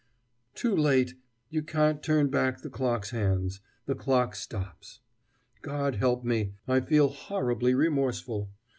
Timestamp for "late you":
0.75-1.61